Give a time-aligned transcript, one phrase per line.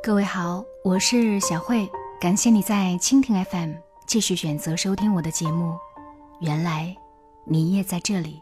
[0.00, 1.90] 各位好，我是小慧，
[2.20, 3.72] 感谢你在蜻蜓 FM
[4.06, 5.76] 继续选择收听我的节目。
[6.40, 6.96] 原来
[7.44, 8.40] 你也在这里。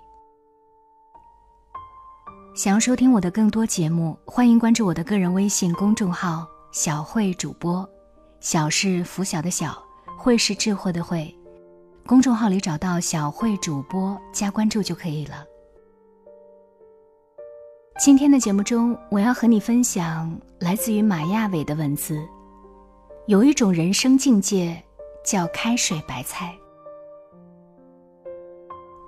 [2.54, 7.88] 想要收听我的更多节目，欢迎关注我的个人微信公众号“小慧主播”。
[8.38, 9.82] 小是拂晓的小，
[10.18, 11.34] 慧是智慧的慧。
[12.06, 15.44] 公众号里找到“小慧主播”，加关注就可以了。
[17.98, 22.22] 今天的节目中，我要和你分享来自于马亚伟的文字。
[23.26, 24.80] 有一种人生境界，
[25.24, 26.54] 叫开水白菜。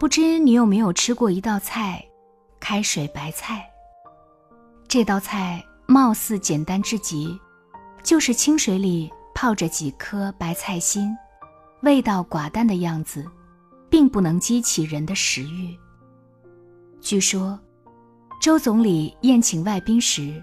[0.00, 2.02] 不知你有没有吃过一道菜——
[2.58, 3.68] 开水白菜？
[4.88, 7.38] 这道菜貌似简单至极，
[8.02, 11.14] 就是清水里泡着几颗白菜心，
[11.82, 13.22] 味道寡淡的样子，
[13.90, 15.76] 并不能激起人的食欲。
[17.02, 17.60] 据说。
[18.40, 20.42] 周总理宴请外宾时，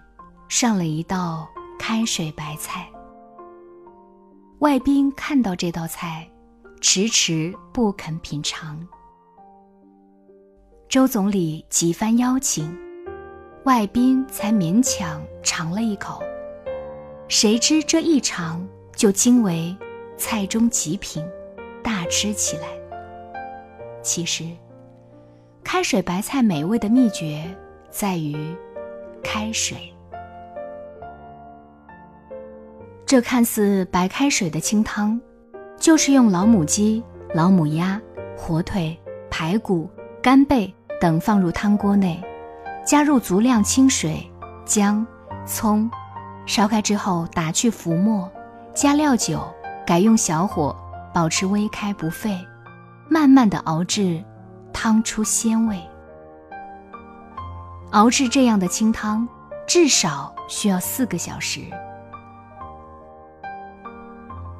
[0.49, 1.47] 上了一道
[1.79, 2.85] 开水白菜。
[4.59, 6.29] 外宾看到这道菜，
[6.81, 8.85] 迟迟不肯品尝。
[10.89, 12.77] 周总理几番邀请，
[13.63, 16.21] 外宾才勉强尝了一口。
[17.29, 18.61] 谁知这一尝，
[18.93, 19.73] 就惊为
[20.17, 21.25] 菜中极品，
[21.81, 22.67] 大吃起来。
[24.03, 24.45] 其实，
[25.63, 27.55] 开水白菜美味的秘诀。
[27.97, 28.53] 在于
[29.23, 29.77] 开水。
[33.05, 35.17] 这看似白开水的清汤，
[35.77, 37.01] 就是用老母鸡、
[37.33, 38.01] 老母鸭、
[38.35, 38.99] 火腿、
[39.31, 39.89] 排骨、
[40.21, 42.21] 干贝等放入汤锅内，
[42.85, 44.29] 加入足量清水、
[44.65, 45.07] 姜、
[45.45, 45.89] 葱，
[46.45, 48.29] 烧开之后打去浮沫，
[48.73, 49.39] 加料酒，
[49.87, 50.75] 改用小火，
[51.13, 52.37] 保持微开不沸，
[53.07, 54.21] 慢慢的熬制
[54.73, 55.79] 汤出鲜味。
[57.91, 59.27] 熬制这样的清汤，
[59.67, 61.61] 至少需要四个小时。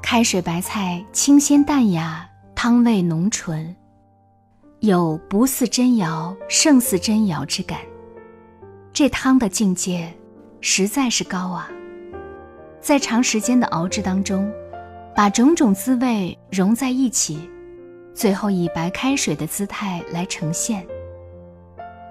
[0.02, 3.74] 开水白菜清鲜淡雅，汤味浓醇，
[4.80, 7.80] 有不似真肴胜似真肴之感。
[8.92, 10.10] 这汤的境界
[10.60, 11.68] 实在是高啊！
[12.80, 14.50] 在长时间的熬制当中，
[15.14, 17.50] 把种种滋味融在一起，
[18.14, 20.86] 最后以白开水的姿态来呈现，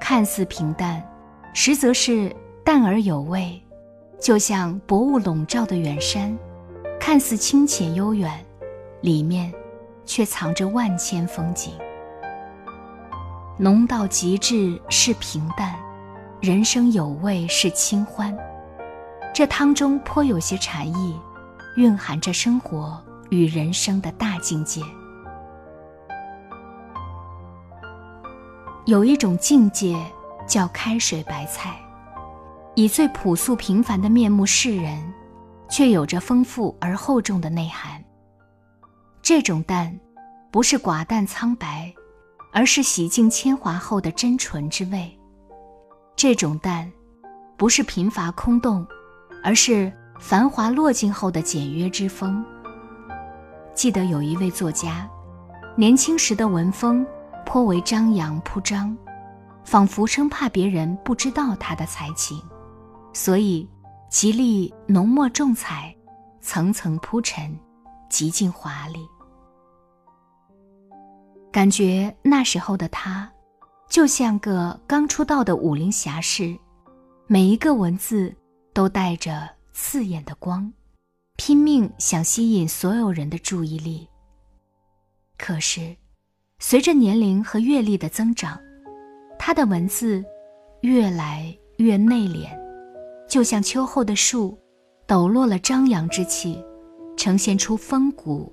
[0.08, 1.04] 看似平淡。
[1.52, 2.32] 实则是
[2.64, 3.60] 淡而有味，
[4.22, 6.38] 就像薄雾笼罩的远山，
[7.00, 8.32] 看似清浅悠远，
[9.02, 9.52] 里面
[10.06, 11.74] 却藏着万千风景。
[13.58, 15.76] 浓到极致是平淡，
[16.40, 18.38] 人生有味是清欢。
[19.34, 21.20] 这汤中颇有些禅意，
[21.78, 24.82] 蕴含着生活与人生的大境界。
[28.86, 29.96] 有一种境界。
[30.48, 31.76] 叫开水白菜，
[32.76, 35.12] 以最朴素平凡的面目示人，
[35.68, 38.00] 却有着丰富而厚重的内涵。
[39.24, 40.00] 这种淡，
[40.52, 41.92] 不是寡淡苍白，
[42.54, 45.12] 而是洗净铅华后的真纯之味。
[46.16, 46.92] 这种淡，
[47.58, 48.86] 不是贫乏空洞，
[49.44, 52.46] 而是繁华落尽后的简约之风。
[53.74, 55.10] 记得有一位作家，
[55.76, 57.04] 年轻时的文风
[57.46, 58.96] 颇为张扬铺张。
[59.64, 62.40] 仿佛生怕别人不知道他的才情，
[63.14, 63.68] 所以
[64.12, 65.94] 极力浓墨重彩，
[66.40, 67.60] 层层铺陈，
[68.08, 69.00] 极尽华丽。
[71.52, 73.28] 感觉那时候的他，
[73.90, 76.56] 就像个刚出道的武林侠士，
[77.26, 78.36] 每一个文字
[78.72, 80.72] 都带着刺眼的光，
[81.38, 84.08] 拼命想吸引所有人的注意力。
[85.40, 85.98] 可是，
[86.60, 88.58] 随着年龄和阅历的增长，
[89.38, 90.24] 他的文字
[90.82, 92.48] 越来越内敛，
[93.28, 94.58] 就像秋后的树，
[95.06, 96.64] 抖落了张扬之气，
[97.18, 98.52] 呈现出风骨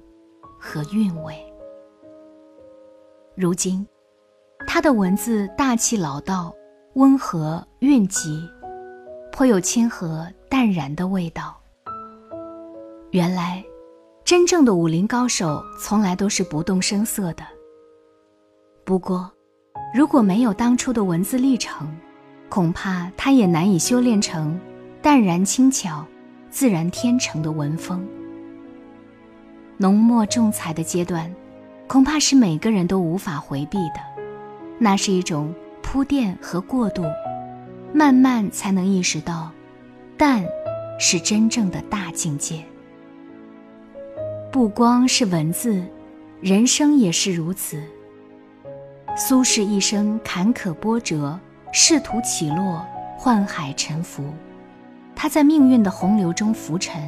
[0.58, 1.34] 和韵味。
[3.36, 3.86] 如今，
[4.66, 6.52] 他的文字大气老道，
[6.94, 8.28] 温和蕴藉，
[9.30, 11.56] 颇有谦和淡然的味道。
[13.12, 13.64] 原来，
[14.24, 17.44] 真正的武林高手从来都是不动声色的。
[18.92, 19.32] 不过。
[19.94, 21.88] 如果没有当初的文字历程，
[22.50, 24.60] 恐怕他也难以修炼成
[25.00, 26.04] 淡然轻巧、
[26.50, 28.06] 自然天成的文风。
[29.78, 31.34] 浓墨重彩的阶段，
[31.86, 34.02] 恐怕是每个人都无法回避的。
[34.78, 37.02] 那是一种铺垫和过渡，
[37.94, 39.50] 慢慢才能意识到，
[40.18, 40.44] 淡
[40.98, 42.62] 是真正的大境界。
[44.50, 45.82] 不光是文字，
[46.42, 47.82] 人生也是如此。
[49.14, 51.38] 苏轼一生坎坷波折，
[51.70, 52.84] 仕途起落，
[53.18, 54.24] 宦海沉浮，
[55.14, 56.98] 他在命运的洪流中浮沉，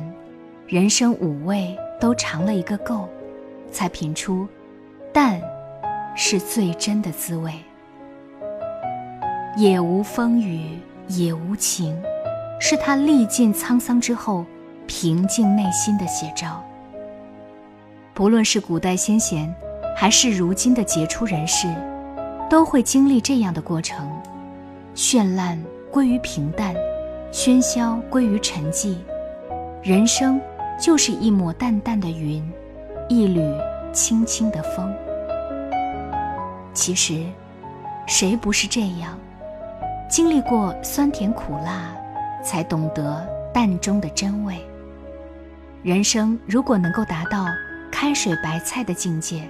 [0.66, 3.08] 人生五味都尝了一个够，
[3.72, 4.46] 才品出
[5.14, 5.40] 淡
[6.14, 7.54] 是最真的滋味。
[9.56, 10.78] 也无风雨
[11.08, 11.98] 也无晴，
[12.60, 14.44] 是他历尽沧桑之后
[14.86, 16.62] 平静内心的写照。
[18.12, 19.52] 不论是古代先贤，
[19.96, 21.66] 还是如今的杰出人士，
[22.48, 24.10] 都会经历这样的过程：
[24.94, 26.74] 绚烂归于平淡。
[27.32, 28.96] 喧嚣归于沉寂，
[29.82, 30.40] 人生
[30.80, 32.48] 就是一抹淡淡的云，
[33.08, 33.42] 一缕
[33.92, 34.94] 轻轻的风。
[36.72, 37.24] 其实，
[38.06, 39.18] 谁不是这样？
[40.08, 41.92] 经历过酸甜苦辣，
[42.40, 44.64] 才懂得淡中的真味。
[45.82, 47.48] 人生如果能够达到
[47.90, 49.42] 开水白菜的境界，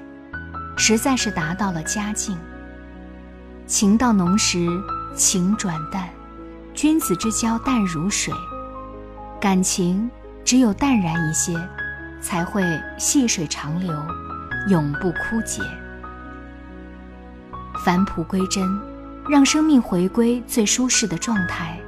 [0.78, 2.34] 实在是达到了佳境。
[3.66, 4.68] 情到浓时，
[5.14, 6.08] 情转淡。
[6.74, 8.34] 君子之交淡如水，
[9.40, 10.10] 感情
[10.44, 11.54] 只有淡然一些，
[12.20, 12.64] 才会
[12.98, 13.94] 细水长流，
[14.68, 15.62] 永不枯竭。
[17.84, 18.68] 返璞归真，
[19.30, 21.78] 让生命回归最舒适的状态，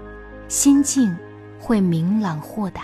[0.46, 1.14] 心境
[1.58, 2.82] 会明朗豁达，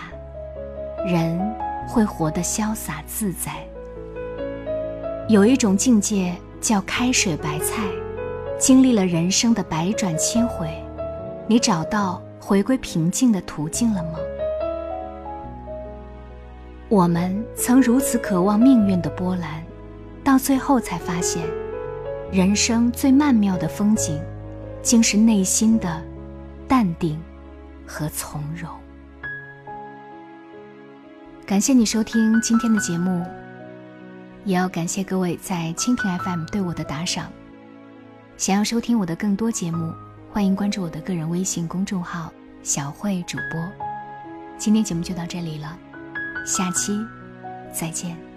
[1.06, 1.40] 人
[1.86, 3.52] 会活得潇洒自在。
[5.28, 7.84] 有一种境界叫开水白菜，
[8.58, 10.68] 经历了人生的百转千回。
[11.46, 14.18] 你找到回归平静的途径了吗？
[16.88, 19.62] 我们曾如此渴望命运的波澜，
[20.22, 21.42] 到最后才发现，
[22.30, 24.20] 人生最曼妙的风景，
[24.82, 26.02] 竟是内心的
[26.68, 27.20] 淡定
[27.86, 28.70] 和从容。
[31.44, 33.24] 感谢你收听今天的节目，
[34.44, 37.32] 也要感谢各位在蜻蜓 FM 对我的打赏。
[38.36, 39.92] 想要收听我的更多节目。
[40.30, 42.32] 欢迎关注我的个人微信公众号
[42.64, 43.72] “小慧主播”。
[44.56, 45.76] 今天节目就到这里了，
[46.46, 46.98] 下期
[47.72, 48.31] 再见。